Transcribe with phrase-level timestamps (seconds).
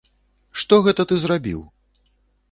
[0.61, 1.59] Што гэта ты зрабіў?